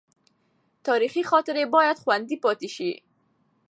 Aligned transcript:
تاریخي 0.87 1.23
خاطرې 1.31 1.63
باید 1.75 2.01
خوندي 2.03 2.37
پاتې 2.43 2.69
شي. 2.75 2.91